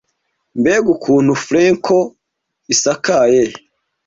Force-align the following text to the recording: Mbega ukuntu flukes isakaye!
Mbega 0.59 0.87
ukuntu 0.95 1.31
flukes 1.43 2.07
isakaye! 2.73 3.43